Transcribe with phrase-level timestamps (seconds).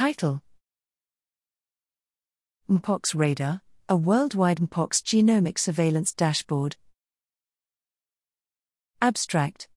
[0.00, 0.40] Title
[2.70, 6.76] Mpox Radar, a worldwide Mpox genomic surveillance dashboard.
[9.02, 9.68] Abstract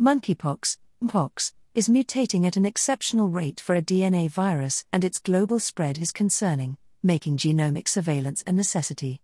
[0.00, 5.58] Monkeypox, Mpox, is mutating at an exceptional rate for a DNA virus, and its global
[5.58, 9.20] spread is concerning, making genomic surveillance a necessity.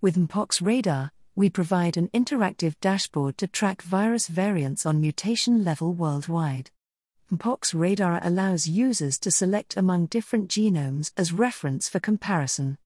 [0.00, 5.92] With Mpox Radar, we provide an interactive dashboard to track virus variants on mutation level
[5.92, 6.72] worldwide.
[7.38, 12.78] Mpox Radar allows users to select among different genomes as reference for comparison.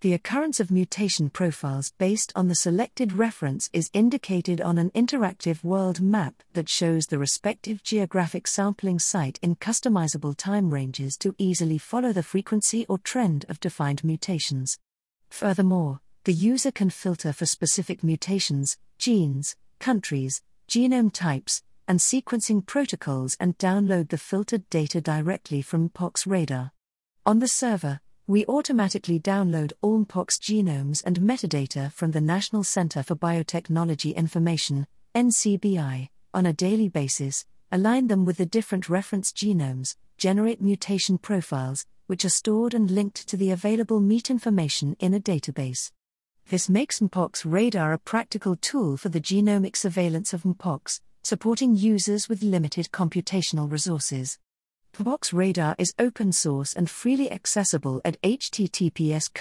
[0.00, 5.62] The occurrence of mutation profiles based on the selected reference is indicated on an interactive
[5.62, 11.78] world map that shows the respective geographic sampling site in customizable time ranges to easily
[11.78, 14.78] follow the frequency or trend of defined mutations.
[15.30, 23.36] Furthermore, the user can filter for specific mutations, genes, countries, genome types, and sequencing protocols
[23.38, 26.72] and download the filtered data directly from Mpox Radar.
[27.26, 33.02] On the server, we automatically download all Mpox genomes and metadata from the National Center
[33.02, 39.94] for Biotechnology Information, NCBI, on a daily basis, align them with the different reference genomes,
[40.16, 45.92] generate mutation profiles, which are stored and linked to the available metainformation in a database.
[46.48, 52.28] This makes Mpox Radar a practical tool for the genomic surveillance of Mpox, supporting users
[52.28, 54.38] with limited computational resources.
[54.94, 59.32] Mpox Radar is open source and freely accessible at https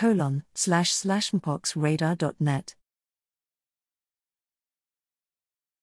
[1.32, 2.76] mpoxradar.net.